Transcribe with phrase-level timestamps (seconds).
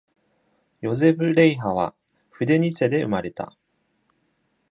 [0.79, 1.93] ヨゼフ・レイハは、
[2.31, 3.55] フデニツェで生まれた。